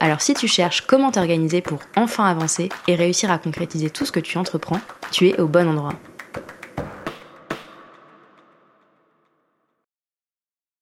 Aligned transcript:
Alors 0.00 0.20
si 0.20 0.34
tu 0.34 0.46
cherches 0.46 0.82
comment 0.82 1.10
t'organiser 1.10 1.60
pour 1.60 1.80
enfin 1.96 2.24
avancer 2.26 2.68
et 2.86 2.94
réussir 2.94 3.30
à 3.30 3.38
concrétiser 3.38 3.90
tout 3.90 4.06
ce 4.06 4.12
que 4.12 4.20
tu 4.20 4.38
entreprends, 4.38 4.80
tu 5.10 5.28
es 5.28 5.40
au 5.40 5.48
bon 5.48 5.68
endroit. 5.68 5.94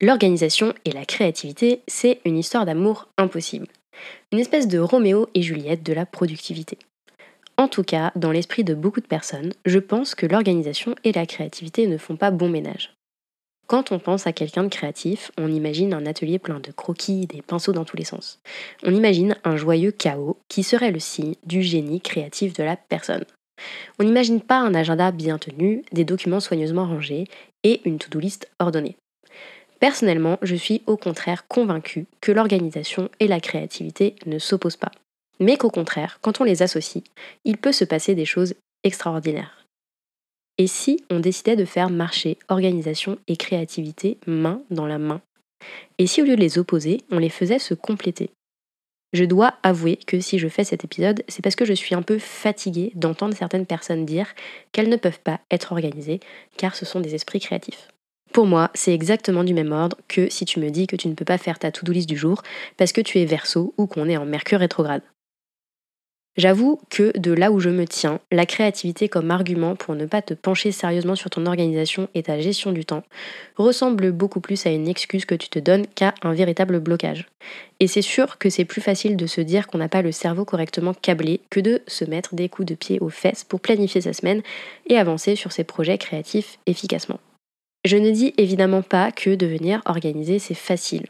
L'organisation 0.03 0.75
et 0.85 0.93
la 0.93 1.07
créativité, 1.07 1.81
c'est 1.89 2.21
une 2.27 2.37
histoire 2.37 2.67
d'amour 2.67 3.09
impossible. 3.17 3.69
Une 4.31 4.39
espèce 4.39 4.69
de 4.69 4.79
Roméo 4.79 5.31
et 5.35 5.41
Juliette 5.41 5.83
de 5.83 5.95
la 5.95 6.05
productivité. 6.05 6.79
En 7.57 7.69
tout 7.69 7.83
cas, 7.83 8.13
dans 8.17 8.33
l'esprit 8.33 8.65
de 8.65 8.75
beaucoup 8.75 9.01
de 9.01 9.07
personnes, 9.07 9.55
je 9.65 9.79
pense 9.79 10.15
que 10.15 10.27
l'organisation 10.27 10.95
et 11.05 11.13
la 11.13 11.25
créativité 11.25 11.87
ne 11.87 11.97
font 11.97 12.17
pas 12.17 12.31
bon 12.31 12.51
ménage. 12.51 12.96
Quand 13.67 13.91
on 13.91 13.99
pense 13.99 14.29
à 14.29 14.33
quelqu'un 14.33 14.63
de 14.63 14.69
créatif, 14.69 15.33
on 15.37 15.53
imagine 15.53 15.93
un 15.93 16.07
atelier 16.07 16.39
plein 16.39 16.61
de 16.61 16.71
croquis, 16.71 17.27
des 17.27 17.43
pinceaux 17.43 17.73
dans 17.73 17.85
tous 17.85 17.97
les 17.97 18.05
sens. 18.05 18.39
On 18.85 18.95
imagine 18.95 19.37
un 19.43 19.57
joyeux 19.57 19.91
chaos 19.91 20.37
qui 20.49 20.63
serait 20.63 20.93
le 20.93 21.01
signe 21.01 21.35
du 21.45 21.63
génie 21.63 22.01
créatif 22.01 22.53
de 22.53 22.63
la 22.63 22.77
personne. 22.77 23.25
On 23.99 24.05
n'imagine 24.05 24.41
pas 24.41 24.59
un 24.59 24.75
agenda 24.75 25.11
bien 25.11 25.39
tenu, 25.39 25.83
des 25.91 26.05
documents 26.05 26.41
soigneusement 26.41 26.87
rangés 26.87 27.25
et 27.65 27.81
une 27.85 27.99
to-do 27.99 28.21
list 28.21 28.49
ordonnée. 28.61 28.97
Personnellement, 29.81 30.39
je 30.43 30.55
suis 30.55 30.83
au 30.87 30.97
contraire 30.97 31.49
convaincue 31.49 32.07
que 32.21 32.33
l'organisation 32.33 33.11
et 33.19 33.27
la 33.27 33.41
créativité 33.41 34.15
ne 34.27 34.39
s'opposent 34.39 34.77
pas, 34.77 34.93
mais 35.41 35.57
qu'au 35.57 35.71
contraire, 35.71 36.19
quand 36.23 36.41
on 36.41 36.45
les 36.45 36.63
associe, 36.63 37.05
il 37.45 37.59
peut 37.59 37.73
se 37.73 37.85
passer 37.85 38.15
des 38.15 38.25
choses 38.25 38.55
extraordinaires. 38.85 39.66
Et 40.59 40.67
si 40.67 41.05
on 41.11 41.21
décidait 41.21 41.57
de 41.57 41.67
faire 41.67 41.91
marcher 41.91 42.39
organisation 42.49 43.19
et 43.29 43.37
créativité 43.37 44.17
main 44.27 44.63
dans 44.71 44.87
la 44.87 44.99
main? 44.99 45.21
Et 45.99 46.07
si 46.07 46.23
au 46.23 46.25
lieu 46.25 46.35
de 46.35 46.41
les 46.41 46.59
opposer, 46.59 47.03
on 47.11 47.19
les 47.19 47.29
faisait 47.29 47.59
se 47.59 47.75
compléter? 47.75 48.31
Je 49.13 49.25
dois 49.25 49.55
avouer 49.63 49.97
que 49.97 50.19
si 50.19 50.39
je 50.39 50.49
fais 50.49 50.65
cet 50.65 50.83
épisode, 50.83 51.23
c'est 51.29 51.43
parce 51.43 51.57
que 51.57 51.67
je 51.67 51.75
suis 51.75 51.95
un 51.95 52.03
peu 52.03 52.19
fatiguée 52.19 52.91
d'entendre 52.95 53.37
certaines 53.37 53.67
personnes 53.67 54.07
dire 54.07 54.35
qu'elles 54.73 54.89
ne 54.89 54.97
peuvent 54.97 55.21
pas 55.21 55.41
être 55.51 55.73
organisées 55.73 56.21
car 56.57 56.75
ce 56.75 56.87
sont 56.87 57.01
des 57.01 57.15
esprits 57.15 57.41
créatifs. 57.41 57.89
Pour 58.33 58.47
moi, 58.47 58.71
c'est 58.75 58.95
exactement 58.95 59.45
du 59.45 59.55
même 59.55 59.73
ordre 59.73 59.99
que 60.09 60.31
si 60.31 60.47
tu 60.47 60.59
me 60.59 60.71
dis 60.71 60.87
que 60.87 60.97
tu 60.97 61.09
ne 61.09 61.15
peux 61.15 61.25
pas 61.25 61.39
faire 61.39 61.59
ta 61.59 61.71
to-do 61.71 61.93
list 61.93 62.09
du 62.09 62.17
jour 62.17 62.43
parce 62.79 62.93
que 62.93 63.03
tu 63.03 63.19
es 63.19 63.27
verso 63.27 63.75
ou 63.77 63.87
qu'on 63.87 64.09
est 64.09 64.17
en 64.17 64.27
mercure 64.27 64.61
rétrograde. 64.61 65.03
J'avoue 66.37 66.79
que 66.91 67.17
de 67.19 67.33
là 67.33 67.51
où 67.51 67.61
je 67.61 67.71
me 67.71 67.87
tiens, 67.87 68.21
la 68.31 68.45
créativité 68.45 69.09
comme 69.09 69.31
argument 69.31 69.75
pour 69.75 69.95
ne 69.95 70.05
pas 70.05 70.21
te 70.21 70.35
pencher 70.35 70.71
sérieusement 70.71 71.17
sur 71.17 71.31
ton 71.31 71.47
organisation 71.47 72.09
et 72.15 72.25
ta 72.25 72.39
gestion 72.39 72.73
du 72.73 72.85
temps 72.85 73.05
ressemble 73.57 74.13
beaucoup 74.13 74.41
plus 74.41 74.67
à 74.67 74.71
une 74.71 74.87
excuse 74.87 75.25
que 75.25 75.35
tu 75.35 75.49
te 75.49 75.59
donnes 75.59 75.87
qu'à 75.87 76.15
un 76.23 76.35
véritable 76.35 76.79
blocage. 76.81 77.27
Et 77.81 77.87
c'est 77.87 78.03
sûr 78.03 78.37
que 78.37 78.51
c'est 78.51 78.67
plus 78.67 78.83
facile 78.83 79.17
de 79.17 79.27
se 79.27 79.41
dire 79.41 79.67
qu'on 79.67 79.79
n'a 79.79 79.89
pas 79.89 80.03
le 80.03 80.13
cerveau 80.13 80.45
correctement 80.45 80.93
câblé 80.93 81.41
que 81.49 81.61
de 81.61 81.81
se 81.87 82.05
mettre 82.05 82.35
des 82.35 82.51
coups 82.51 82.69
de 82.69 82.75
pied 82.75 83.01
aux 83.01 83.09
fesses 83.09 83.45
pour 83.45 83.61
planifier 83.61 84.03
sa 84.03 84.13
semaine 84.13 84.43
et 84.89 84.99
avancer 84.99 85.37
sur 85.37 85.53
ses 85.53 85.65
projets 85.65 85.97
créatifs 85.97 86.59
efficacement. 86.67 87.21
Je 87.87 87.97
ne 87.97 88.11
dis 88.11 88.35
évidemment 88.37 88.83
pas 88.83 89.11
que 89.11 89.35
devenir 89.35 89.81
organisé 89.87 90.39
c'est 90.39 90.55
facile. 90.55 91.07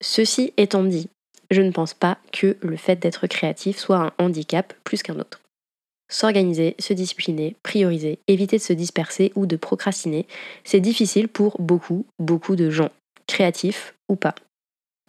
Ceci 0.00 0.52
étant 0.56 0.84
dit, 0.84 1.08
je 1.50 1.62
ne 1.62 1.70
pense 1.70 1.94
pas 1.94 2.18
que 2.32 2.56
le 2.60 2.76
fait 2.76 2.96
d'être 2.96 3.26
créatif 3.26 3.78
soit 3.78 3.98
un 3.98 4.12
handicap 4.18 4.74
plus 4.84 5.02
qu'un 5.02 5.18
autre. 5.18 5.40
S'organiser, 6.10 6.74
se 6.78 6.94
discipliner, 6.94 7.54
prioriser, 7.62 8.18
éviter 8.28 8.56
de 8.56 8.62
se 8.62 8.72
disperser 8.72 9.32
ou 9.34 9.46
de 9.46 9.56
procrastiner, 9.56 10.26
c'est 10.64 10.80
difficile 10.80 11.28
pour 11.28 11.60
beaucoup, 11.60 12.06
beaucoup 12.18 12.56
de 12.56 12.70
gens, 12.70 12.90
créatifs 13.26 13.94
ou 14.08 14.16
pas. 14.16 14.34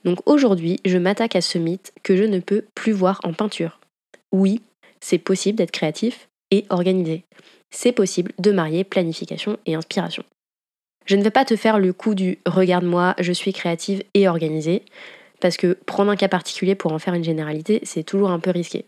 Donc 0.04 0.20
aujourd'hui, 0.26 0.80
je 0.86 0.98
m'attaque 0.98 1.36
à 1.36 1.42
ce 1.42 1.58
mythe 1.58 1.94
que 2.04 2.16
je 2.16 2.24
ne 2.24 2.40
peux 2.40 2.66
plus 2.76 2.92
voir 2.92 3.20
en 3.24 3.34
peinture. 3.34 3.80
Oui, 4.32 4.62
c'est 5.00 5.18
possible 5.18 5.58
d'être 5.58 5.72
créatif 5.72 6.28
et 6.52 6.66
organisé. 6.70 7.24
C'est 7.70 7.92
possible 7.92 8.34
de 8.40 8.52
marier 8.52 8.84
planification 8.84 9.58
et 9.66 9.76
inspiration. 9.76 10.24
Je 11.06 11.16
ne 11.16 11.24
vais 11.24 11.32
pas 11.32 11.46
te 11.46 11.56
faire 11.56 11.80
le 11.80 11.94
coup 11.94 12.14
du 12.14 12.40
regarde-moi, 12.46 13.16
je 13.20 13.32
suis 13.32 13.54
créative 13.54 14.04
et 14.14 14.28
organisée 14.28 14.84
parce 15.40 15.58
que 15.58 15.78
prendre 15.86 16.12
un 16.12 16.16
cas 16.16 16.28
particulier 16.28 16.76
pour 16.76 16.94
en 16.94 17.00
faire 17.00 17.14
une 17.14 17.24
généralité, 17.24 17.80
c'est 17.84 18.04
toujours 18.04 18.32
un 18.32 18.40
peu 18.40 18.52
risqué. 18.52 18.86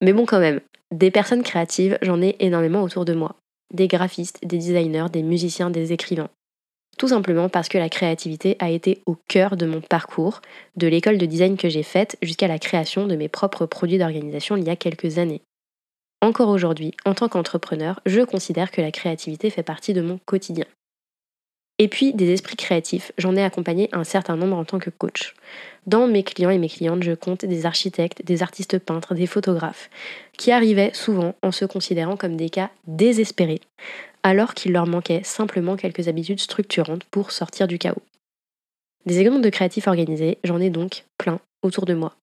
Mais 0.00 0.12
bon 0.12 0.26
quand 0.26 0.40
même, 0.40 0.60
des 0.90 1.10
personnes 1.10 1.42
créatives, 1.42 1.98
j'en 2.02 2.22
ai 2.22 2.36
énormément 2.40 2.82
autour 2.82 3.04
de 3.04 3.14
moi. 3.14 3.36
Des 3.72 3.88
graphistes, 3.88 4.40
des 4.42 4.58
designers, 4.58 5.06
des 5.12 5.22
musiciens, 5.22 5.70
des 5.70 5.92
écrivains. 5.92 6.30
Tout 6.98 7.08
simplement 7.08 7.48
parce 7.48 7.68
que 7.68 7.78
la 7.78 7.88
créativité 7.88 8.56
a 8.60 8.70
été 8.70 9.02
au 9.06 9.16
cœur 9.28 9.56
de 9.56 9.66
mon 9.66 9.80
parcours, 9.80 10.40
de 10.76 10.86
l'école 10.86 11.18
de 11.18 11.26
design 11.26 11.56
que 11.56 11.68
j'ai 11.68 11.82
faite 11.82 12.16
jusqu'à 12.22 12.46
la 12.46 12.58
création 12.58 13.06
de 13.06 13.16
mes 13.16 13.28
propres 13.28 13.66
produits 13.66 13.98
d'organisation 13.98 14.56
il 14.56 14.64
y 14.64 14.70
a 14.70 14.76
quelques 14.76 15.18
années. 15.18 15.42
Encore 16.20 16.48
aujourd'hui, 16.48 16.94
en 17.04 17.14
tant 17.14 17.28
qu'entrepreneur, 17.28 18.00
je 18.06 18.20
considère 18.20 18.70
que 18.70 18.80
la 18.80 18.92
créativité 18.92 19.50
fait 19.50 19.62
partie 19.62 19.92
de 19.92 20.00
mon 20.00 20.18
quotidien. 20.24 20.66
Et 21.78 21.88
puis 21.88 22.12
des 22.12 22.30
esprits 22.30 22.56
créatifs, 22.56 23.10
j'en 23.18 23.34
ai 23.34 23.42
accompagné 23.42 23.88
un 23.92 24.04
certain 24.04 24.36
nombre 24.36 24.56
en 24.56 24.64
tant 24.64 24.78
que 24.78 24.90
coach. 24.90 25.34
Dans 25.86 26.06
mes 26.06 26.22
clients 26.22 26.50
et 26.50 26.58
mes 26.58 26.68
clientes, 26.68 27.02
je 27.02 27.12
compte 27.12 27.44
des 27.44 27.66
architectes, 27.66 28.24
des 28.24 28.42
artistes 28.42 28.78
peintres, 28.78 29.14
des 29.14 29.26
photographes, 29.26 29.90
qui 30.38 30.52
arrivaient 30.52 30.92
souvent 30.94 31.34
en 31.42 31.50
se 31.50 31.64
considérant 31.64 32.16
comme 32.16 32.36
des 32.36 32.48
cas 32.48 32.70
désespérés, 32.86 33.60
alors 34.22 34.54
qu'il 34.54 34.72
leur 34.72 34.86
manquait 34.86 35.22
simplement 35.24 35.76
quelques 35.76 36.06
habitudes 36.08 36.40
structurantes 36.40 37.04
pour 37.04 37.32
sortir 37.32 37.66
du 37.66 37.78
chaos. 37.78 38.02
Des 39.04 39.20
exemples 39.20 39.42
de 39.42 39.50
créatifs 39.50 39.88
organisés, 39.88 40.38
j'en 40.44 40.60
ai 40.60 40.70
donc 40.70 41.04
plein 41.18 41.40
autour 41.62 41.86
de 41.86 41.94
moi. 41.94 42.14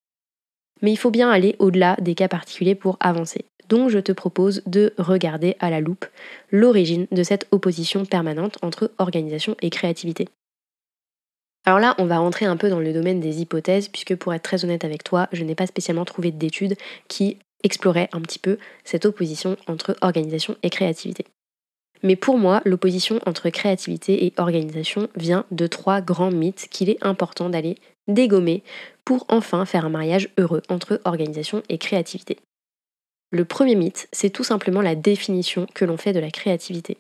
Mais 0.82 0.92
il 0.92 0.98
faut 0.98 1.12
bien 1.12 1.30
aller 1.30 1.56
au-delà 1.60 1.96
des 2.02 2.16
cas 2.16 2.28
particuliers 2.28 2.76
pour 2.76 2.98
avancer. 3.00 3.46
Donc 3.70 3.90
je 3.90 4.00
te 4.00 4.12
propose 4.12 4.62
de 4.66 4.94
regarder 4.98 5.56
à 5.60 5.70
la 5.70 5.80
loupe 5.80 6.06
l'origine 6.52 7.08
de 7.12 7.24
cette 7.24 7.48
opposition 7.52 8.06
permanente 8.06 8.58
entre 8.62 8.92
organisation 8.98 9.56
et 9.62 9.70
créativité. 9.70 10.28
Alors 11.66 11.80
là, 11.80 11.96
on 12.00 12.06
va 12.06 12.18
rentrer 12.18 12.46
un 12.46 12.58
peu 12.58 12.70
dans 12.70 12.80
le 12.80 12.92
domaine 12.92 13.20
des 13.20 13.42
hypothèses, 13.42 13.88
puisque 13.88 14.16
pour 14.16 14.34
être 14.34 14.42
très 14.42 14.66
honnête 14.66 14.84
avec 14.84 15.04
toi, 15.04 15.30
je 15.32 15.44
n'ai 15.44 15.56
pas 15.56 15.68
spécialement 15.68 16.06
trouvé 16.06 16.32
d'études 16.32 16.76
qui 17.08 17.38
exploraient 17.64 18.10
un 18.14 18.22
petit 18.22 18.40
peu 18.40 18.58
cette 18.84 19.06
opposition 19.06 19.56
entre 19.68 19.96
organisation 20.02 20.56
et 20.64 20.72
créativité. 20.72 21.26
Mais 22.04 22.16
pour 22.16 22.40
moi, 22.40 22.62
l'opposition 22.66 23.20
entre 23.28 23.50
créativité 23.50 24.26
et 24.26 24.34
organisation 24.38 25.08
vient 25.16 25.46
de 25.52 25.68
trois 25.68 26.02
grands 26.02 26.32
mythes 26.32 26.68
qu'il 26.72 26.90
est 26.90 27.04
important 27.06 27.50
d'aller 27.50 27.78
dégommer 28.08 28.64
pour 29.06 29.26
enfin 29.30 29.66
faire 29.66 29.86
un 29.86 29.90
mariage 29.90 30.30
heureux 30.38 30.62
entre 30.70 31.02
organisation 31.06 31.64
et 31.70 31.78
créativité. 31.78 32.38
Le 33.32 33.46
premier 33.46 33.76
mythe, 33.76 34.10
c'est 34.12 34.30
tout 34.30 34.44
simplement 34.44 34.82
la 34.82 34.96
définition 34.96 35.66
que 35.74 35.86
l'on 35.86 35.98
fait 35.98 36.14
de 36.14 36.20
la 36.20 36.32
créativité. 36.32 36.98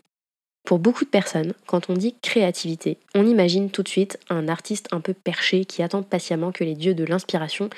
Pour 0.66 0.80
beaucoup 0.80 1.04
de 1.04 1.10
personnes, 1.10 1.54
quand 1.66 1.90
on 1.90 1.94
dit 1.94 2.16
créativité, 2.22 2.98
on 3.16 3.26
imagine 3.26 3.72
tout 3.72 3.84
de 3.84 3.90
suite 3.90 4.20
un 4.30 4.48
artiste 4.48 4.88
un 4.92 5.02
peu 5.02 5.14
perché 5.14 5.66
qui 5.66 5.82
attend 5.82 6.04
patiemment 6.04 6.52
que 6.52 6.64
les 6.64 6.76
dieux 6.76 6.94
de 6.94 7.04
l'inspiration 7.04 7.70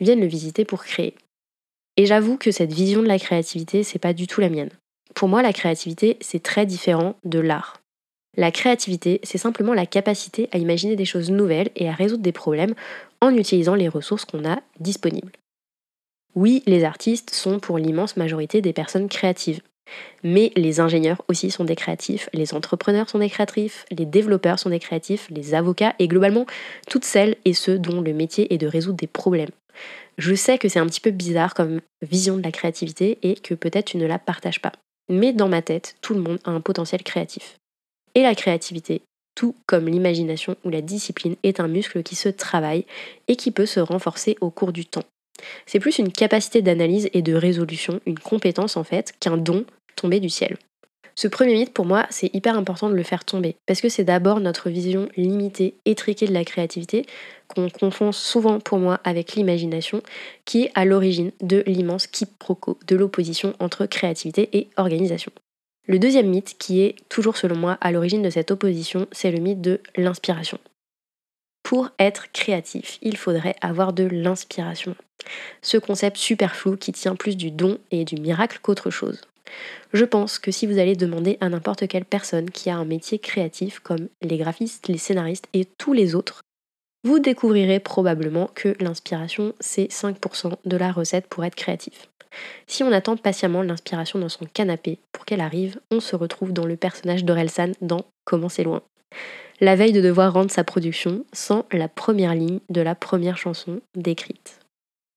viennent 0.00 0.20
le 0.20 0.26
visiter 0.26 0.64
pour 0.64 0.84
créer. 0.84 1.14
Et 1.96 2.06
j'avoue 2.06 2.36
que 2.36 2.50
cette 2.50 2.72
vision 2.72 3.02
de 3.02 3.08
la 3.08 3.18
créativité, 3.18 3.82
c'est 3.82 3.98
pas 3.98 4.12
du 4.12 4.26
tout 4.26 4.40
la 4.40 4.48
mienne. 4.48 4.70
Pour 5.14 5.28
moi, 5.28 5.42
la 5.42 5.52
créativité, 5.52 6.16
c'est 6.20 6.42
très 6.42 6.66
différent 6.66 7.16
de 7.24 7.38
l'art. 7.38 7.81
La 8.36 8.50
créativité, 8.50 9.20
c'est 9.24 9.38
simplement 9.38 9.74
la 9.74 9.86
capacité 9.86 10.48
à 10.52 10.58
imaginer 10.58 10.96
des 10.96 11.04
choses 11.04 11.30
nouvelles 11.30 11.70
et 11.76 11.88
à 11.88 11.92
résoudre 11.92 12.22
des 12.22 12.32
problèmes 12.32 12.74
en 13.20 13.34
utilisant 13.36 13.74
les 13.74 13.88
ressources 13.88 14.24
qu'on 14.24 14.48
a 14.48 14.60
disponibles. 14.80 15.32
Oui, 16.34 16.62
les 16.66 16.84
artistes 16.84 17.30
sont 17.30 17.60
pour 17.60 17.76
l'immense 17.76 18.16
majorité 18.16 18.62
des 18.62 18.72
personnes 18.72 19.08
créatives. 19.08 19.60
Mais 20.22 20.52
les 20.56 20.80
ingénieurs 20.80 21.22
aussi 21.28 21.50
sont 21.50 21.64
des 21.64 21.76
créatifs, 21.76 22.30
les 22.32 22.54
entrepreneurs 22.54 23.10
sont 23.10 23.18
des 23.18 23.28
créatifs, 23.28 23.84
les 23.90 24.06
développeurs 24.06 24.58
sont 24.58 24.70
des 24.70 24.78
créatifs, 24.78 25.28
les 25.28 25.52
avocats 25.52 25.94
et 25.98 26.08
globalement 26.08 26.46
toutes 26.88 27.04
celles 27.04 27.36
et 27.44 27.52
ceux 27.52 27.78
dont 27.78 28.00
le 28.00 28.14
métier 28.14 28.54
est 28.54 28.58
de 28.58 28.66
résoudre 28.66 28.96
des 28.96 29.06
problèmes. 29.06 29.50
Je 30.16 30.34
sais 30.34 30.56
que 30.56 30.68
c'est 30.68 30.78
un 30.78 30.86
petit 30.86 31.00
peu 31.00 31.10
bizarre 31.10 31.52
comme 31.52 31.80
vision 32.00 32.36
de 32.36 32.42
la 32.42 32.52
créativité 32.52 33.18
et 33.22 33.34
que 33.34 33.54
peut-être 33.54 33.86
tu 33.86 33.96
ne 33.98 34.06
la 34.06 34.18
partages 34.18 34.62
pas. 34.62 34.72
Mais 35.10 35.32
dans 35.32 35.48
ma 35.48 35.60
tête, 35.62 35.96
tout 36.00 36.14
le 36.14 36.20
monde 36.20 36.38
a 36.44 36.50
un 36.50 36.60
potentiel 36.60 37.02
créatif. 37.02 37.56
Et 38.14 38.22
la 38.22 38.34
créativité, 38.34 39.02
tout 39.34 39.54
comme 39.66 39.88
l'imagination 39.88 40.56
ou 40.64 40.70
la 40.70 40.80
discipline, 40.80 41.36
est 41.42 41.60
un 41.60 41.68
muscle 41.68 42.02
qui 42.02 42.16
se 42.16 42.28
travaille 42.28 42.84
et 43.28 43.36
qui 43.36 43.50
peut 43.50 43.66
se 43.66 43.80
renforcer 43.80 44.36
au 44.40 44.50
cours 44.50 44.72
du 44.72 44.84
temps. 44.84 45.04
C'est 45.66 45.80
plus 45.80 45.98
une 45.98 46.12
capacité 46.12 46.62
d'analyse 46.62 47.08
et 47.12 47.22
de 47.22 47.34
résolution, 47.34 48.00
une 48.06 48.18
compétence 48.18 48.76
en 48.76 48.84
fait, 48.84 49.14
qu'un 49.18 49.36
don 49.36 49.64
tombé 49.96 50.20
du 50.20 50.28
ciel. 50.28 50.56
Ce 51.14 51.28
premier 51.28 51.54
mythe, 51.54 51.74
pour 51.74 51.84
moi, 51.84 52.06
c'est 52.10 52.34
hyper 52.34 52.56
important 52.56 52.88
de 52.88 52.94
le 52.94 53.02
faire 53.02 53.24
tomber, 53.24 53.56
parce 53.66 53.82
que 53.82 53.90
c'est 53.90 54.04
d'abord 54.04 54.40
notre 54.40 54.70
vision 54.70 55.08
limitée, 55.16 55.74
étriquée 55.84 56.26
de 56.26 56.32
la 56.32 56.44
créativité, 56.44 57.04
qu'on 57.48 57.68
confond 57.68 58.12
souvent 58.12 58.60
pour 58.60 58.78
moi 58.78 58.98
avec 59.04 59.34
l'imagination, 59.34 60.02
qui 60.46 60.64
est 60.64 60.70
à 60.74 60.86
l'origine 60.86 61.32
de 61.42 61.62
l'immense 61.66 62.06
quiproquo 62.06 62.78
de 62.86 62.96
l'opposition 62.96 63.54
entre 63.58 63.84
créativité 63.84 64.48
et 64.54 64.68
organisation. 64.78 65.32
Le 65.86 65.98
deuxième 65.98 66.28
mythe, 66.28 66.56
qui 66.58 66.80
est 66.80 66.96
toujours 67.08 67.36
selon 67.36 67.56
moi 67.56 67.76
à 67.80 67.90
l'origine 67.90 68.22
de 68.22 68.30
cette 68.30 68.50
opposition, 68.50 69.06
c'est 69.10 69.32
le 69.32 69.40
mythe 69.40 69.60
de 69.60 69.80
l'inspiration. 69.96 70.58
Pour 71.64 71.90
être 71.98 72.30
créatif, 72.32 72.98
il 73.02 73.16
faudrait 73.16 73.56
avoir 73.60 73.92
de 73.92 74.04
l'inspiration. 74.04 74.94
Ce 75.60 75.76
concept 75.78 76.16
super 76.16 76.54
flou 76.54 76.76
qui 76.76 76.92
tient 76.92 77.16
plus 77.16 77.36
du 77.36 77.50
don 77.50 77.78
et 77.90 78.04
du 78.04 78.16
miracle 78.16 78.58
qu'autre 78.62 78.90
chose. 78.90 79.22
Je 79.92 80.04
pense 80.04 80.38
que 80.38 80.50
si 80.50 80.66
vous 80.66 80.78
allez 80.78 80.96
demander 80.96 81.36
à 81.40 81.48
n'importe 81.48 81.88
quelle 81.88 82.04
personne 82.04 82.50
qui 82.50 82.70
a 82.70 82.76
un 82.76 82.84
métier 82.84 83.18
créatif 83.18 83.80
comme 83.80 84.08
les 84.22 84.38
graphistes, 84.38 84.88
les 84.88 84.98
scénaristes 84.98 85.48
et 85.52 85.64
tous 85.64 85.92
les 85.92 86.14
autres, 86.14 86.42
vous 87.04 87.18
découvrirez 87.18 87.80
probablement 87.80 88.50
que 88.54 88.76
l'inspiration, 88.80 89.54
c'est 89.60 89.90
5% 89.90 90.52
de 90.64 90.76
la 90.76 90.92
recette 90.92 91.26
pour 91.26 91.44
être 91.44 91.54
créatif. 91.54 92.08
Si 92.66 92.82
on 92.82 92.92
attend 92.92 93.16
patiemment 93.16 93.62
l'inspiration 93.62 94.18
dans 94.18 94.28
son 94.28 94.46
canapé 94.46 94.98
pour 95.12 95.24
qu'elle 95.24 95.40
arrive, 95.40 95.80
on 95.90 96.00
se 96.00 96.16
retrouve 96.16 96.52
dans 96.52 96.64
le 96.64 96.76
personnage 96.76 97.24
d'Orelsan 97.24 97.72
dans 97.80 98.04
Comment 98.24 98.48
c'est 98.48 98.64
loin. 98.64 98.82
La 99.60 99.76
veille 99.76 99.92
de 99.92 100.00
devoir 100.00 100.32
rendre 100.32 100.50
sa 100.50 100.64
production 100.64 101.24
sans 101.32 101.66
la 101.72 101.88
première 101.88 102.34
ligne 102.34 102.60
de 102.70 102.80
la 102.80 102.94
première 102.94 103.36
chanson 103.36 103.80
décrite. 103.96 104.60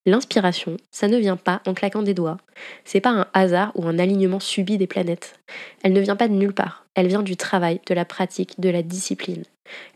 L'inspiration, 0.08 0.78
ça 0.92 1.08
ne 1.08 1.18
vient 1.18 1.38
pas 1.38 1.62
en 1.66 1.74
claquant 1.74 2.04
des 2.04 2.14
doigts. 2.14 2.38
C'est 2.84 3.02
pas 3.02 3.10
un 3.10 3.28
hasard 3.34 3.72
ou 3.74 3.88
un 3.88 3.98
alignement 3.98 4.40
subi 4.40 4.78
des 4.78 4.86
planètes. 4.86 5.40
Elle 5.84 5.94
ne 5.94 6.02
vient 6.02 6.16
pas 6.16 6.28
de 6.28 6.34
nulle 6.34 6.54
part. 6.54 6.86
Elle 6.94 7.08
vient 7.08 7.24
du 7.24 7.38
travail, 7.38 7.82
de 7.88 7.94
la 7.96 8.06
pratique, 8.06 8.60
de 8.60 8.70
la 8.70 8.84
discipline. 8.84 9.44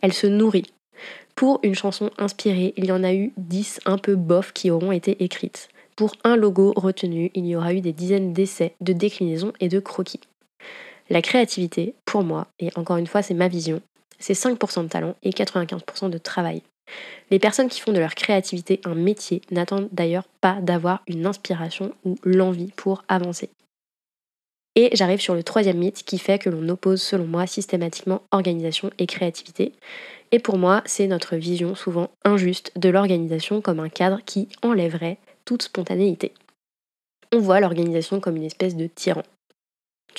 Elle 0.02 0.14
se 0.14 0.26
nourrit. 0.26 0.72
Pour 1.40 1.62
une 1.64 1.74
chanson 1.74 2.10
inspirée, 2.18 2.74
il 2.76 2.88
y 2.88 2.92
en 2.92 3.02
a 3.02 3.14
eu 3.14 3.32
dix 3.38 3.80
un 3.86 3.98
peu 3.98 4.18
bof 4.18 4.52
qui 4.52 4.70
auront 4.72 4.92
été 4.92 5.24
écrites. 5.24 5.70
Pour 5.96 6.12
un 6.26 6.36
logo 6.36 6.74
retenu, 6.76 7.32
il 7.34 7.46
y 7.46 7.56
aura 7.56 7.74
eu 7.74 7.80
des 7.80 7.94
dizaines 7.94 8.34
d'essais, 8.34 8.76
de 8.82 8.92
déclinaisons 8.92 9.54
et 9.62 9.70
de 9.70 9.80
croquis. 9.80 10.20
La 11.10 11.22
créativité, 11.22 11.96
pour 12.04 12.24
moi, 12.24 12.48
et 12.60 12.72
encore 12.76 12.98
une 12.98 13.08
fois 13.08 13.22
c'est 13.22 13.34
ma 13.34 13.48
vision, 13.48 13.82
c'est 14.20 14.34
5% 14.34 14.84
de 14.84 14.90
talent 14.90 15.16
et 15.24 15.30
95% 15.30 16.10
de 16.10 16.18
travail. 16.18 16.62
Les 17.32 17.40
personnes 17.40 17.70
qui 17.70 17.80
font 17.80 17.94
de 17.94 18.00
leur 18.00 18.16
créativité 18.16 18.82
un 18.84 18.96
métier 18.96 19.40
n'attendent 19.50 19.88
d'ailleurs 19.94 20.28
pas 20.42 20.60
d'avoir 20.60 21.04
une 21.08 21.26
inspiration 21.26 21.94
ou 22.04 22.18
l'envie 22.26 22.74
pour 22.76 23.06
avancer. 23.08 23.50
Et 24.81 24.92
j'arrive 24.94 25.20
sur 25.20 25.36
le 25.36 25.44
troisième 25.44 25.80
mythe 25.80 26.04
qui 26.06 26.18
fait 26.18 26.40
que 26.40 26.50
l'on 26.50 26.70
oppose 26.70 27.02
selon 27.02 27.28
moi 27.28 27.46
systématiquement 27.46 28.22
organisation 28.31 28.92
et 28.98 29.08
créativité. 29.08 29.74
Et 30.31 30.40
pour 30.40 30.58
moi, 30.58 30.84
c'est 30.86 31.06
notre 31.06 31.36
vision 31.36 31.76
souvent 31.76 32.12
injuste 32.24 32.72
de 32.78 32.88
l'organisation 32.88 33.60
comme 33.60 33.81
un 33.81 33.90
cadre 33.90 34.22
qui 34.26 34.48
enlèverait 34.62 35.18
toute 35.44 35.64
spontanéité. 35.64 36.31
On 37.34 37.40
voit 37.40 37.60
l'organisation 37.60 38.22
comme 38.22 38.38
une 38.38 38.46
espèce 38.46 38.78
de 38.78 38.88
tyran 38.88 39.24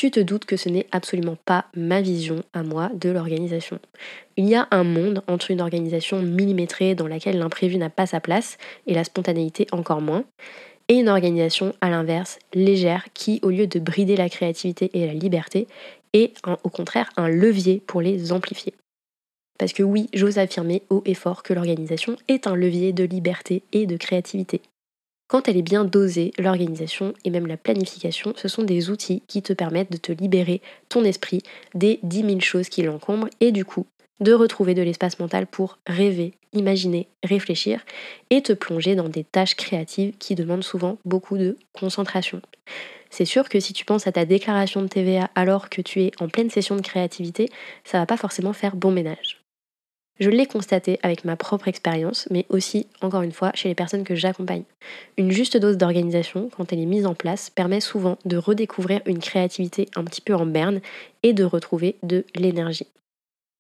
tu 0.01 0.11
te 0.11 0.21
doutes 0.21 0.45
que 0.45 0.57
ce 0.57 0.69
n'est 0.69 0.87
absolument 0.93 1.37
pas 1.45 1.67
ma 1.75 2.01
vision 2.01 2.43
à 2.53 2.63
moi 2.63 2.91
de 2.95 3.11
l'organisation. 3.11 3.79
Il 4.37 4.49
y 4.49 4.55
a 4.55 4.69
un 4.71 4.85
monde 4.85 5.23
entre 5.27 5.51
une 5.51 5.61
organisation 5.61 6.23
millimétrée 6.23 6.95
dans 6.95 7.07
laquelle 7.07 7.39
l'imprévu 7.39 7.77
n'a 7.77 7.91
pas 7.91 8.07
sa 8.07 8.21
place 8.21 8.57
et 8.87 8.95
la 8.95 9.05
spontanéité 9.05 9.67
encore 9.73 10.01
moins, 10.01 10.25
et 10.91 10.95
une 10.95 11.09
organisation 11.09 11.73
à 11.81 11.89
l'inverse, 11.89 12.41
légère, 12.53 13.07
qui 13.15 13.39
au 13.45 13.51
lieu 13.51 13.69
de 13.69 13.79
brider 13.79 14.17
la 14.17 14.29
créativité 14.29 14.91
et 14.93 15.07
la 15.07 15.15
liberté, 15.15 15.69
est 16.13 16.35
au 16.65 16.69
contraire 16.69 17.09
un 17.17 17.29
levier 17.29 17.81
pour 17.87 18.01
les 18.01 18.33
amplifier. 18.33 18.75
Parce 19.57 19.73
que 19.73 19.85
oui, 19.85 20.09
j'ose 20.13 20.39
affirmer 20.39 20.83
haut 20.91 21.05
et 21.07 21.15
fort 21.15 21.45
que 21.45 21.55
l'organisation 21.55 22.17
est 22.27 22.49
un 22.49 22.57
levier 22.57 22.93
de 22.93 23.05
liberté 23.05 23.63
et 23.73 23.87
de 23.87 23.97
créativité. 23.97 24.63
Quand 25.29 25.49
elle 25.49 25.57
est 25.57 25.63
bien 25.63 25.85
dosée, 25.85 26.33
l'organisation 26.39 27.15
et 27.25 27.31
même 27.31 27.47
la 27.47 27.57
planification, 27.57 28.33
ce 28.35 28.49
sont 28.49 28.65
des 28.65 28.91
outils 28.91 29.23
qui 29.29 29.43
te 29.43 29.53
permettent 29.53 29.93
de 29.93 29.97
te 29.97 30.11
libérer 30.11 30.61
ton 30.89 31.05
esprit 31.05 31.45
des 31.73 32.01
10 32.03 32.23
000 32.23 32.41
choses 32.41 32.69
qui 32.69 32.83
l'encombrent 32.83 33.29
et 33.41 33.53
du 33.53 33.65
coup 33.65 33.87
de 34.21 34.33
retrouver 34.33 34.75
de 34.75 34.83
l'espace 34.83 35.19
mental 35.19 35.47
pour 35.47 35.79
rêver, 35.87 36.35
imaginer, 36.53 37.09
réfléchir 37.23 37.85
et 38.31 38.43
te 38.43 38.53
plonger 38.53 38.95
dans 38.95 39.09
des 39.09 39.25
tâches 39.25 39.57
créatives 39.57 40.17
qui 40.19 40.35
demandent 40.35 40.65
souvent 40.65 40.99
beaucoup 41.05 41.39
de 41.39 41.57
concentration. 41.73 42.41
C'est 43.11 43.25
sûr 43.25 43.49
que 43.49 43.59
si 43.59 43.73
tu 43.73 43.85
penses 43.85 44.07
à 44.07 44.13
ta 44.13 44.25
déclaration 44.25 44.83
de 44.83 44.87
TVA 44.87 45.31
alors 45.35 45.69
que 45.69 45.83
tu 45.83 46.03
es 46.03 46.13
en 46.21 46.29
pleine 46.29 46.51
session 46.51 46.77
de 46.77 46.81
créativité, 46.81 47.49
ça 47.85 47.99
va 47.99 48.07
pas 48.07 48.17
forcément 48.17 48.53
faire 48.53 48.77
bon 48.77 48.93
ménage. 48.93 49.41
Je 50.21 50.29
l'ai 50.29 50.45
constaté 50.45 50.99
avec 51.03 51.25
ma 51.25 51.35
propre 51.35 51.67
expérience, 51.67 52.29
mais 52.31 52.45
aussi, 52.51 52.87
encore 53.01 53.23
une 53.23 53.33
fois, 53.33 53.53
chez 53.55 53.71
les 53.71 53.75
personnes 53.75 54.05
que 54.05 54.15
j'accompagne. 54.15 54.65
Une 55.17 55.31
juste 55.31 55.57
dose 55.57 55.79
d'organisation, 55.79 56.51
quand 56.55 56.73
elle 56.73 56.81
est 56.81 56.87
mise 56.87 57.07
en 57.07 57.15
place, 57.15 57.49
permet 57.49 57.81
souvent 57.81 58.19
de 58.27 58.37
redécouvrir 58.37 59.01
une 59.07 59.19
créativité 59.19 59.89
un 59.97 60.05
petit 60.05 60.21
peu 60.21 60.35
en 60.35 60.45
berne 60.45 60.83
et 61.23 61.33
de 61.33 61.43
retrouver 61.43 61.97
de 62.03 62.27
l'énergie. 62.35 62.87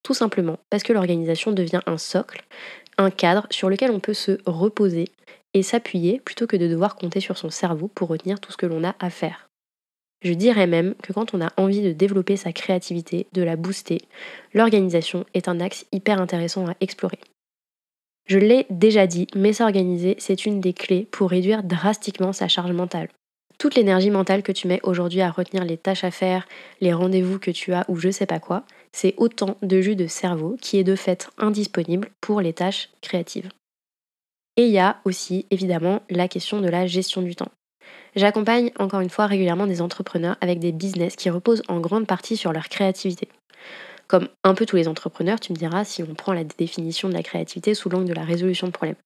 Tout 0.02 0.14
simplement 0.14 0.58
parce 0.70 0.82
que 0.82 0.93
l'organisation 0.93 1.52
devient 1.52 1.81
un 1.87 1.99
socle, 1.99 2.44
un 2.99 3.11
cadre 3.11 3.47
sur 3.50 3.69
lequel 3.69 3.91
on 3.91 4.00
peut 4.00 4.14
se 4.14 4.38
reposer 4.47 5.06
et 5.55 5.62
s'appuyer 5.62 6.20
plutôt 6.20 6.47
que 6.47 6.56
de 6.56 6.69
devoir 6.69 6.97
compter 6.97 7.20
sur 7.20 7.37
son 7.37 7.50
cerveau 7.50 7.88
pour 7.88 8.08
retenir 8.08 8.41
tout 8.41 8.52
ce 8.52 8.56
que 8.56 8.67
l'on 8.67 8.85
a 8.85 8.94
à 8.99 9.11
faire. 9.11 9.49
Je 10.23 10.32
dirais 10.35 10.67
même 10.67 10.94
que 11.02 11.12
quand 11.12 11.32
on 11.32 11.41
a 11.41 11.50
envie 11.56 11.82
de 11.82 11.93
développer 11.93 12.37
sa 12.37 12.52
créativité, 12.52 13.26
de 13.32 13.43
la 13.43 13.56
booster, 13.56 14.02
l'organisation 14.52 15.25
est 15.32 15.49
un 15.49 15.61
axe 15.61 15.87
hyper 15.93 16.20
intéressant 16.20 16.69
à 16.69 16.75
explorer. 16.81 17.19
Je 18.26 18.38
l'ai 18.38 18.67
déjà 18.69 19.06
dit, 19.06 19.26
mais 19.35 19.55
s'organiser, 19.55 20.17
c'est 20.19 20.44
une 20.44 20.61
des 20.61 20.75
clés 20.75 21.08
pour 21.11 21.31
réduire 21.31 21.62
drastiquement 21.64 22.32
sa 22.32 22.49
charge 22.49 22.73
mentale. 22.73 23.08
Toute 23.61 23.75
l'énergie 23.75 24.09
mentale 24.09 24.43
que 24.43 24.53
tu 24.53 24.69
mets 24.69 24.81
aujourd'hui 24.85 25.21
à 25.21 25.31
retenir 25.31 25.67
les 25.67 25.77
tâches 25.77 26.03
à 26.03 26.11
faire, 26.11 26.49
les 26.81 26.95
rendez-vous 26.95 27.39
que 27.39 27.51
tu 27.51 27.75
as 27.75 27.85
ou 27.89 27.97
je 27.97 28.11
sais 28.11 28.25
pas 28.25 28.39
quoi, 28.39 28.65
c'est 28.91 29.12
autant 29.19 29.59
de 29.61 29.83
jus 29.83 29.97
de 29.97 30.07
cerveau 30.07 30.57
qui 30.62 30.79
est 30.79 30.83
de 30.83 30.97
fait 30.97 31.29
indisponible 31.37 32.09
pour 32.23 32.41
les 32.41 32.55
tâches 32.55 32.89
créatives. 33.03 33.51
Et 34.57 34.65
il 34.65 34.71
y 34.71 34.79
a 34.79 34.97
aussi 35.05 35.45
évidemment 35.51 36.01
la 36.09 36.27
question 36.27 36.62
de 36.62 36.71
la 36.71 36.87
gestion 36.87 37.21
du 37.21 37.37
temps. 37.37 37.51
J'accompagne 38.17 38.73
encore 38.79 39.01
une 39.01 39.11
fois 39.11 39.27
régulièrement 39.27 39.67
des 39.67 39.83
entrepreneurs 39.83 40.38
avec 40.40 40.59
des 40.59 40.73
business 40.73 41.14
qui 41.14 41.29
reposent 41.29 41.62
en 41.69 41.81
grande 41.81 42.07
partie 42.07 42.38
sur 42.38 42.55
leur 42.55 42.71
créativité. 42.71 43.29
Comme 44.09 44.29
un 44.43 44.55
peu 44.55 44.64
tous 44.64 44.76
les 44.76 44.88
entrepreneurs, 44.88 45.38
tu 45.38 45.52
me 45.52 45.59
diras 45.59 45.85
si 45.85 46.02
on 46.02 46.14
prend 46.14 46.33
la 46.33 46.45
définition 46.45 47.11
de 47.11 47.14
la 47.14 47.23
créativité 47.23 47.75
sous 47.75 47.90
l'angle 47.90 48.09
de 48.09 48.14
la 48.14 48.25
résolution 48.25 48.67
de 48.69 48.73
problèmes. 48.73 48.97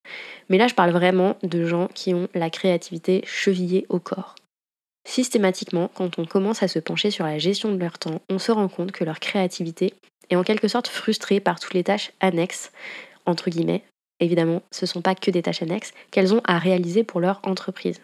Mais 0.49 0.59
là, 0.59 0.69
je 0.69 0.75
parle 0.75 0.93
vraiment 0.93 1.37
de 1.43 1.67
gens 1.67 1.89
qui 1.93 2.15
ont 2.15 2.29
la 2.35 2.51
créativité 2.51 3.25
chevillée 3.27 3.85
au 3.89 3.99
corps. 3.99 4.37
Systématiquement, 5.07 5.91
quand 5.95 6.19
on 6.19 6.25
commence 6.25 6.63
à 6.63 6.69
se 6.69 6.79
pencher 6.79 7.11
sur 7.11 7.25
la 7.25 7.39
gestion 7.39 7.73
de 7.73 7.79
leur 7.79 7.99
temps, 7.99 8.21
on 8.31 8.39
se 8.39 8.53
rend 8.53 8.69
compte 8.69 8.93
que 8.93 9.05
leur 9.05 9.21
créativité 9.21 9.95
est 10.31 10.37
en 10.37 10.43
quelque 10.43 10.69
sorte 10.69 10.89
frustrée 10.89 11.41
par 11.41 11.61
toutes 11.61 11.75
les 11.75 11.85
tâches 11.85 12.13
annexes, 12.21 12.73
entre 13.27 13.51
guillemets, 13.51 13.85
évidemment, 14.21 14.63
ce 14.71 14.85
ne 14.85 14.89
sont 14.89 15.03
pas 15.03 15.15
que 15.15 15.31
des 15.31 15.43
tâches 15.43 15.63
annexes, 15.63 15.93
qu'elles 16.11 16.35
ont 16.35 16.41
à 16.45 16.59
réaliser 16.59 17.05
pour 17.05 17.21
leur 17.21 17.41
entreprise. 17.45 18.01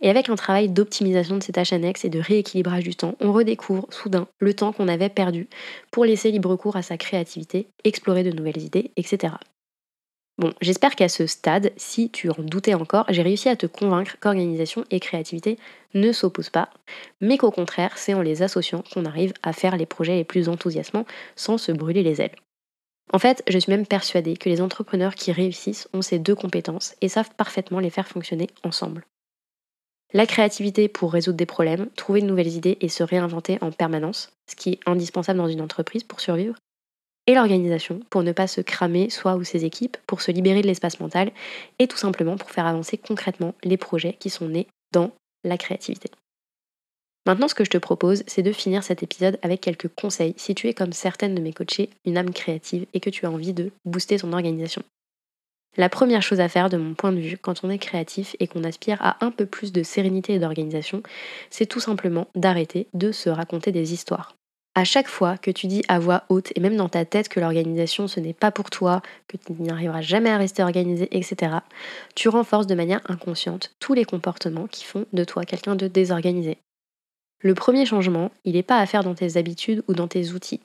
Et 0.00 0.10
avec 0.10 0.28
un 0.28 0.36
travail 0.36 0.68
d'optimisation 0.68 1.36
de 1.36 1.42
ces 1.42 1.52
tâches 1.52 1.72
annexes 1.72 2.04
et 2.04 2.10
de 2.10 2.20
rééquilibrage 2.20 2.84
du 2.84 2.94
temps, 2.94 3.16
on 3.20 3.32
redécouvre 3.32 3.86
soudain 3.90 4.26
le 4.38 4.54
temps 4.54 4.72
qu'on 4.72 4.88
avait 4.88 5.08
perdu 5.08 5.48
pour 5.90 6.04
laisser 6.04 6.30
libre 6.30 6.56
cours 6.56 6.76
à 6.76 6.82
sa 6.82 6.96
créativité, 6.96 7.68
explorer 7.84 8.22
de 8.22 8.32
nouvelles 8.32 8.62
idées, 8.62 8.90
etc. 8.96 9.34
Bon, 10.42 10.52
j'espère 10.60 10.96
qu'à 10.96 11.08
ce 11.08 11.28
stade, 11.28 11.70
si 11.76 12.10
tu 12.10 12.28
en 12.28 12.34
doutais 12.36 12.74
encore, 12.74 13.06
j'ai 13.10 13.22
réussi 13.22 13.48
à 13.48 13.54
te 13.54 13.66
convaincre 13.66 14.16
qu'organisation 14.18 14.84
et 14.90 14.98
créativité 14.98 15.56
ne 15.94 16.10
s'opposent 16.10 16.50
pas, 16.50 16.68
mais 17.20 17.38
qu'au 17.38 17.52
contraire, 17.52 17.96
c'est 17.96 18.12
en 18.12 18.22
les 18.22 18.42
associant 18.42 18.82
qu'on 18.92 19.04
arrive 19.04 19.32
à 19.44 19.52
faire 19.52 19.76
les 19.76 19.86
projets 19.86 20.16
les 20.16 20.24
plus 20.24 20.48
enthousiasmants 20.48 21.06
sans 21.36 21.58
se 21.58 21.70
brûler 21.70 22.02
les 22.02 22.20
ailes. 22.20 22.34
En 23.12 23.20
fait, 23.20 23.44
je 23.46 23.56
suis 23.56 23.70
même 23.70 23.86
persuadée 23.86 24.36
que 24.36 24.48
les 24.48 24.60
entrepreneurs 24.60 25.14
qui 25.14 25.30
réussissent 25.30 25.88
ont 25.92 26.02
ces 26.02 26.18
deux 26.18 26.34
compétences 26.34 26.96
et 27.00 27.08
savent 27.08 27.30
parfaitement 27.36 27.78
les 27.78 27.90
faire 27.90 28.08
fonctionner 28.08 28.48
ensemble. 28.64 29.06
La 30.12 30.26
créativité 30.26 30.88
pour 30.88 31.12
résoudre 31.12 31.36
des 31.36 31.46
problèmes, 31.46 31.88
trouver 31.94 32.20
de 32.20 32.26
nouvelles 32.26 32.56
idées 32.56 32.78
et 32.80 32.88
se 32.88 33.04
réinventer 33.04 33.58
en 33.60 33.70
permanence, 33.70 34.32
ce 34.50 34.56
qui 34.56 34.70
est 34.70 34.80
indispensable 34.86 35.38
dans 35.38 35.46
une 35.46 35.62
entreprise 35.62 36.02
pour 36.02 36.18
survivre. 36.18 36.56
Et 37.26 37.34
l'organisation 37.34 38.00
pour 38.10 38.22
ne 38.22 38.32
pas 38.32 38.46
se 38.46 38.60
cramer 38.60 39.10
soi 39.10 39.36
ou 39.36 39.44
ses 39.44 39.64
équipes, 39.64 39.96
pour 40.06 40.22
se 40.22 40.32
libérer 40.32 40.62
de 40.62 40.66
l'espace 40.66 40.98
mental 40.98 41.30
et 41.78 41.86
tout 41.86 41.96
simplement 41.96 42.36
pour 42.36 42.50
faire 42.50 42.66
avancer 42.66 42.98
concrètement 42.98 43.54
les 43.62 43.76
projets 43.76 44.14
qui 44.14 44.30
sont 44.30 44.48
nés 44.48 44.66
dans 44.92 45.12
la 45.44 45.56
créativité. 45.56 46.10
Maintenant, 47.24 47.46
ce 47.46 47.54
que 47.54 47.64
je 47.64 47.70
te 47.70 47.78
propose, 47.78 48.24
c'est 48.26 48.42
de 48.42 48.50
finir 48.50 48.82
cet 48.82 49.04
épisode 49.04 49.38
avec 49.42 49.60
quelques 49.60 49.88
conseils 49.88 50.34
si 50.36 50.56
tu 50.56 50.68
es 50.68 50.74
comme 50.74 50.92
certaines 50.92 51.36
de 51.36 51.40
mes 51.40 51.52
coachées, 51.52 51.90
une 52.04 52.18
âme 52.18 52.32
créative 52.32 52.86
et 52.94 53.00
que 53.00 53.10
tu 53.10 53.26
as 53.26 53.30
envie 53.30 53.52
de 53.52 53.70
booster 53.84 54.18
ton 54.18 54.32
organisation. 54.32 54.82
La 55.76 55.88
première 55.88 56.20
chose 56.20 56.40
à 56.40 56.48
faire 56.48 56.68
de 56.68 56.76
mon 56.76 56.94
point 56.94 57.12
de 57.12 57.20
vue 57.20 57.38
quand 57.38 57.64
on 57.64 57.70
est 57.70 57.78
créatif 57.78 58.36
et 58.40 58.48
qu'on 58.48 58.64
aspire 58.64 58.98
à 59.00 59.24
un 59.24 59.30
peu 59.30 59.46
plus 59.46 59.72
de 59.72 59.82
sérénité 59.82 60.34
et 60.34 60.38
d'organisation, 60.38 61.02
c'est 61.48 61.66
tout 61.66 61.80
simplement 61.80 62.26
d'arrêter 62.34 62.88
de 62.92 63.12
se 63.12 63.30
raconter 63.30 63.72
des 63.72 63.94
histoires. 63.94 64.34
À 64.74 64.84
chaque 64.84 65.08
fois 65.08 65.36
que 65.36 65.50
tu 65.50 65.66
dis 65.66 65.82
à 65.88 65.98
voix 65.98 66.24
haute 66.30 66.50
et 66.56 66.60
même 66.60 66.76
dans 66.78 66.88
ta 66.88 67.04
tête 67.04 67.28
que 67.28 67.40
l'organisation 67.40 68.08
ce 68.08 68.20
n'est 68.20 68.32
pas 68.32 68.50
pour 68.50 68.70
toi, 68.70 69.02
que 69.28 69.36
tu 69.36 69.52
n'y 69.52 69.68
arriveras 69.70 70.00
jamais 70.00 70.30
à 70.30 70.38
rester 70.38 70.62
organisé, 70.62 71.08
etc., 71.10 71.56
tu 72.14 72.30
renforces 72.30 72.66
de 72.66 72.74
manière 72.74 73.02
inconsciente 73.10 73.74
tous 73.80 73.92
les 73.92 74.06
comportements 74.06 74.66
qui 74.66 74.84
font 74.84 75.04
de 75.12 75.24
toi 75.24 75.44
quelqu'un 75.44 75.76
de 75.76 75.88
désorganisé. 75.88 76.56
Le 77.40 77.54
premier 77.54 77.84
changement, 77.84 78.30
il 78.44 78.54
n'est 78.54 78.62
pas 78.62 78.78
à 78.78 78.86
faire 78.86 79.04
dans 79.04 79.14
tes 79.14 79.36
habitudes 79.36 79.82
ou 79.88 79.94
dans 79.94 80.08
tes 80.08 80.30
outils. 80.30 80.60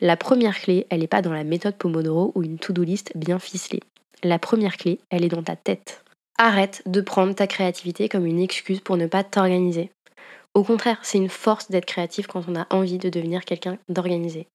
La 0.00 0.16
première 0.16 0.58
clé, 0.58 0.86
elle 0.90 1.00
n'est 1.00 1.06
pas 1.06 1.22
dans 1.22 1.32
la 1.32 1.44
méthode 1.44 1.76
Pomodoro 1.76 2.32
ou 2.34 2.42
une 2.42 2.58
to-do 2.58 2.82
list 2.82 3.12
bien 3.14 3.38
ficelée. 3.38 3.82
La 4.24 4.40
première 4.40 4.76
clé, 4.76 4.98
elle 5.10 5.24
est 5.24 5.28
dans 5.28 5.42
ta 5.42 5.54
tête. 5.54 6.02
Arrête 6.38 6.82
de 6.86 7.00
prendre 7.00 7.34
ta 7.34 7.46
créativité 7.46 8.08
comme 8.08 8.26
une 8.26 8.40
excuse 8.40 8.80
pour 8.80 8.96
ne 8.96 9.06
pas 9.06 9.22
t'organiser. 9.22 9.90
Au 10.54 10.62
contraire, 10.62 11.00
c'est 11.02 11.18
une 11.18 11.28
force 11.28 11.70
d'être 11.70 11.84
créatif 11.84 12.28
quand 12.28 12.44
on 12.48 12.54
a 12.54 12.66
envie 12.70 12.98
de 12.98 13.08
devenir 13.08 13.44
quelqu'un 13.44 13.76
d'organisé. 13.88 14.46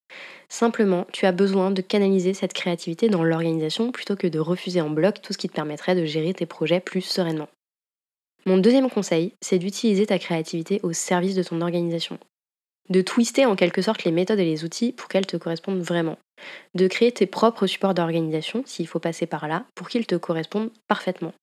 Simplement, 0.48 1.06
tu 1.12 1.26
as 1.26 1.34
besoin 1.34 1.72
de 1.72 1.82
canaliser 1.82 2.34
cette 2.34 2.54
créativité 2.54 3.10
dans 3.10 3.24
l'organisation 3.24 3.92
plutôt 3.92 4.16
que 4.16 4.28
de 4.28 4.40
refuser 4.40 4.80
en 4.80 4.90
bloc 4.90 5.22
tout 5.22 5.34
ce 5.34 5.38
qui 5.38 5.50
te 5.50 5.54
permettrait 5.54 5.96
de 5.96 6.06
gérer 6.06 6.34
tes 6.34 6.46
projets 6.46 6.80
plus 6.80 7.02
sereinement. 7.02 7.50
Mon 8.46 8.58
deuxième 8.58 8.90
conseil, 8.90 9.34
c'est 9.42 9.60
d'utiliser 9.60 10.06
ta 10.06 10.20
créativité 10.20 10.80
au 10.84 10.94
service 10.94 11.36
de 11.36 11.44
ton 11.44 11.60
organisation. 11.60 12.18
De 12.90 13.02
twister 13.02 13.46
en 13.46 13.58
quelque 13.58 13.82
sorte 13.82 14.06
les 14.06 14.12
méthodes 14.12 14.40
et 14.40 14.46
les 14.46 14.64
outils 14.64 14.94
pour 14.94 15.10
qu'elles 15.10 15.28
te 15.28 15.38
correspondent 15.38 15.82
vraiment 15.82 16.18
de 16.74 16.88
créer 16.88 17.12
tes 17.12 17.26
propres 17.26 17.68
supports 17.68 17.94
d'organisation, 17.94 18.64
s'il 18.66 18.88
faut 18.88 19.00
passer 19.00 19.26
par 19.26 19.48
là, 19.48 19.66
pour 19.76 19.90
qu'ils 19.90 20.08
te 20.08 20.16
correspondent 20.16 20.72
parfaitement. 20.88 21.34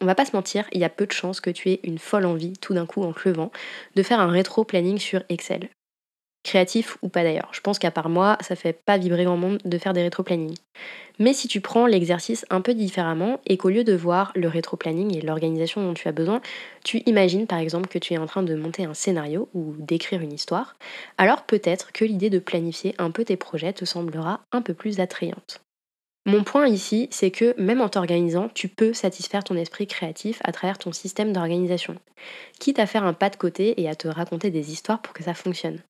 On 0.00 0.06
va 0.06 0.14
pas 0.14 0.24
se 0.24 0.36
mentir, 0.36 0.66
il 0.72 0.80
y 0.80 0.84
a 0.84 0.90
peu 0.90 1.06
de 1.06 1.12
chances 1.12 1.40
que 1.40 1.50
tu 1.50 1.70
aies 1.70 1.80
une 1.84 1.98
folle 1.98 2.26
envie, 2.26 2.54
tout 2.54 2.74
d'un 2.74 2.86
coup 2.86 3.02
en 3.02 3.12
te 3.12 3.28
levant, 3.28 3.50
de 3.94 4.02
faire 4.02 4.20
un 4.20 4.30
rétro-planning 4.30 4.98
sur 4.98 5.22
Excel. 5.28 5.70
Créatif 6.44 6.98
ou 7.00 7.08
pas 7.08 7.22
d'ailleurs. 7.22 7.48
Je 7.52 7.60
pense 7.60 7.78
qu'à 7.78 7.90
part 7.90 8.10
moi, 8.10 8.36
ça 8.42 8.54
fait 8.54 8.78
pas 8.84 8.98
vibrer 8.98 9.24
grand 9.24 9.38
monde 9.38 9.60
de 9.64 9.78
faire 9.78 9.94
des 9.94 10.02
rétro-plannings. 10.02 10.58
Mais 11.18 11.32
si 11.32 11.48
tu 11.48 11.62
prends 11.62 11.86
l'exercice 11.86 12.44
un 12.50 12.60
peu 12.60 12.74
différemment 12.74 13.40
et 13.46 13.56
qu'au 13.56 13.70
lieu 13.70 13.82
de 13.82 13.94
voir 13.94 14.30
le 14.34 14.48
rétro-planning 14.48 15.16
et 15.16 15.22
l'organisation 15.22 15.82
dont 15.82 15.94
tu 15.94 16.06
as 16.06 16.12
besoin, 16.12 16.42
tu 16.84 16.98
imagines 17.06 17.46
par 17.46 17.60
exemple 17.60 17.88
que 17.88 17.98
tu 17.98 18.12
es 18.12 18.18
en 18.18 18.26
train 18.26 18.42
de 18.42 18.54
monter 18.54 18.84
un 18.84 18.94
scénario 18.94 19.48
ou 19.54 19.74
d'écrire 19.78 20.20
une 20.20 20.34
histoire, 20.34 20.76
alors 21.16 21.44
peut-être 21.44 21.92
que 21.92 22.04
l'idée 22.04 22.30
de 22.30 22.40
planifier 22.40 22.94
un 22.98 23.10
peu 23.10 23.24
tes 23.24 23.38
projets 23.38 23.72
te 23.72 23.86
semblera 23.86 24.42
un 24.52 24.60
peu 24.60 24.74
plus 24.74 25.00
attrayante. 25.00 25.63
Mon 26.26 26.42
point 26.42 26.66
ici, 26.68 27.08
c'est 27.10 27.30
que 27.30 27.54
même 27.60 27.82
en 27.82 27.90
t'organisant, 27.90 28.48
tu 28.54 28.68
peux 28.68 28.94
satisfaire 28.94 29.44
ton 29.44 29.56
esprit 29.56 29.86
créatif 29.86 30.40
à 30.42 30.52
travers 30.52 30.78
ton 30.78 30.90
système 30.90 31.34
d'organisation, 31.34 31.96
quitte 32.58 32.78
à 32.78 32.86
faire 32.86 33.04
un 33.04 33.12
pas 33.12 33.28
de 33.28 33.36
côté 33.36 33.80
et 33.80 33.90
à 33.90 33.94
te 33.94 34.08
raconter 34.08 34.50
des 34.50 34.72
histoires 34.72 35.02
pour 35.02 35.12
que 35.12 35.22
ça 35.22 35.34
fonctionne. 35.34 35.82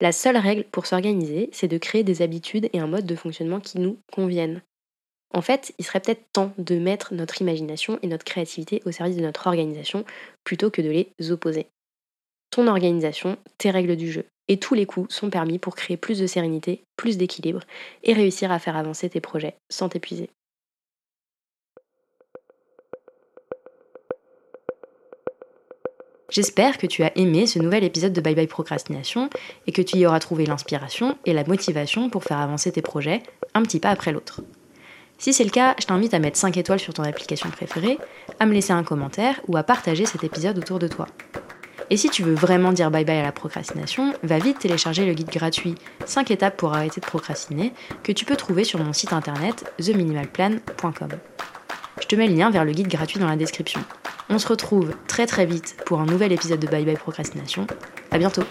La 0.00 0.12
seule 0.12 0.36
règle 0.36 0.64
pour 0.64 0.84
s'organiser, 0.84 1.48
c'est 1.52 1.68
de 1.68 1.78
créer 1.78 2.02
des 2.02 2.20
habitudes 2.20 2.68
et 2.72 2.78
un 2.78 2.86
mode 2.86 3.06
de 3.06 3.16
fonctionnement 3.16 3.60
qui 3.60 3.78
nous 3.78 3.98
conviennent. 4.12 4.60
En 5.32 5.42
fait, 5.42 5.72
il 5.78 5.84
serait 5.84 6.00
peut-être 6.00 6.30
temps 6.32 6.52
de 6.58 6.78
mettre 6.78 7.14
notre 7.14 7.40
imagination 7.40 7.98
et 8.02 8.06
notre 8.06 8.24
créativité 8.24 8.82
au 8.84 8.90
service 8.90 9.16
de 9.16 9.22
notre 9.22 9.46
organisation 9.46 10.04
plutôt 10.44 10.70
que 10.70 10.82
de 10.82 10.90
les 10.90 11.30
opposer. 11.30 11.68
Ton 12.50 12.66
organisation, 12.66 13.38
tes 13.56 13.70
règles 13.70 13.96
du 13.96 14.10
jeu, 14.10 14.26
et 14.50 14.58
tous 14.58 14.74
les 14.74 14.84
coups 14.84 15.14
sont 15.14 15.30
permis 15.30 15.60
pour 15.60 15.76
créer 15.76 15.96
plus 15.96 16.18
de 16.18 16.26
sérénité, 16.26 16.82
plus 16.96 17.16
d'équilibre 17.16 17.60
et 18.02 18.12
réussir 18.12 18.50
à 18.50 18.58
faire 18.58 18.76
avancer 18.76 19.08
tes 19.08 19.20
projets 19.20 19.54
sans 19.70 19.88
t'épuiser. 19.88 20.28
J'espère 26.30 26.78
que 26.78 26.86
tu 26.86 27.04
as 27.04 27.16
aimé 27.16 27.46
ce 27.46 27.60
nouvel 27.60 27.84
épisode 27.84 28.12
de 28.12 28.20
Bye 28.20 28.34
Bye 28.34 28.48
Procrastination 28.48 29.30
et 29.68 29.72
que 29.72 29.82
tu 29.82 29.98
y 29.98 30.06
auras 30.06 30.18
trouvé 30.18 30.46
l'inspiration 30.46 31.16
et 31.24 31.32
la 31.32 31.44
motivation 31.44 32.10
pour 32.10 32.24
faire 32.24 32.38
avancer 32.38 32.72
tes 32.72 32.82
projets 32.82 33.22
un 33.54 33.62
petit 33.62 33.78
pas 33.78 33.90
après 33.90 34.12
l'autre. 34.12 34.42
Si 35.18 35.32
c'est 35.32 35.44
le 35.44 35.50
cas, 35.50 35.76
je 35.80 35.86
t'invite 35.86 36.14
à 36.14 36.18
mettre 36.18 36.38
5 36.38 36.56
étoiles 36.56 36.80
sur 36.80 36.94
ton 36.94 37.04
application 37.04 37.50
préférée, 37.50 37.98
à 38.40 38.46
me 38.46 38.52
laisser 38.52 38.72
un 38.72 38.84
commentaire 38.84 39.40
ou 39.46 39.56
à 39.56 39.62
partager 39.62 40.06
cet 40.06 40.24
épisode 40.24 40.58
autour 40.58 40.80
de 40.80 40.88
toi. 40.88 41.06
Et 41.90 41.96
si 41.96 42.08
tu 42.08 42.22
veux 42.22 42.34
vraiment 42.34 42.72
dire 42.72 42.90
bye 42.90 43.04
bye 43.04 43.18
à 43.18 43.22
la 43.22 43.32
procrastination, 43.32 44.14
va 44.22 44.38
vite 44.38 44.60
télécharger 44.60 45.04
le 45.04 45.12
guide 45.12 45.28
gratuit 45.28 45.74
5 46.06 46.30
étapes 46.30 46.56
pour 46.56 46.72
arrêter 46.72 47.00
de 47.00 47.06
procrastiner 47.06 47.72
que 48.04 48.12
tu 48.12 48.24
peux 48.24 48.36
trouver 48.36 48.62
sur 48.62 48.78
mon 48.78 48.92
site 48.92 49.12
internet 49.12 49.72
theminimalplan.com. 49.78 51.10
Je 52.00 52.06
te 52.06 52.14
mets 52.14 52.28
le 52.28 52.34
lien 52.34 52.50
vers 52.50 52.64
le 52.64 52.72
guide 52.72 52.88
gratuit 52.88 53.18
dans 53.18 53.28
la 53.28 53.36
description. 53.36 53.80
On 54.28 54.38
se 54.38 54.46
retrouve 54.46 54.92
très 55.08 55.26
très 55.26 55.46
vite 55.46 55.76
pour 55.84 56.00
un 56.00 56.06
nouvel 56.06 56.30
épisode 56.30 56.60
de 56.60 56.68
Bye 56.68 56.84
Bye 56.84 56.96
Procrastination. 56.96 57.66
À 58.12 58.18
bientôt 58.18 58.44